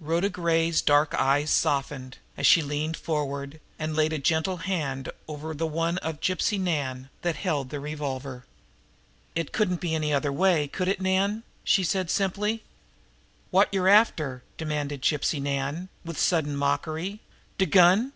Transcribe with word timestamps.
Rhoda 0.00 0.28
Gray's 0.28 0.82
dark 0.82 1.14
eyes 1.14 1.48
softened, 1.50 2.18
as 2.36 2.46
she 2.46 2.60
leaned 2.60 2.94
forward 2.94 3.58
and 3.78 3.96
laid 3.96 4.12
a 4.12 4.16
hand 4.18 4.22
gently 4.66 5.12
over 5.26 5.54
the 5.54 5.66
one 5.66 5.96
of 6.00 6.20
Gypsy 6.20 6.60
Nan 6.60 7.08
that 7.22 7.36
held 7.36 7.70
the 7.70 7.80
revolver. 7.80 8.44
"It 9.34 9.50
couldn't 9.50 9.80
be 9.80 9.94
any 9.94 10.12
other 10.12 10.30
way, 10.30 10.68
could 10.68 10.88
it, 10.88 11.00
Nan?" 11.00 11.42
she 11.64 11.84
said 11.84 12.10
simply. 12.10 12.64
"Wot 13.50 13.72
yer 13.72 13.88
after?" 13.88 14.42
demanded 14.58 15.00
Gypsy 15.00 15.40
Nan, 15.40 15.88
with 16.04 16.18
sudden 16.20 16.54
mockery. 16.54 17.20
"De 17.56 17.64
gun? 17.64 18.12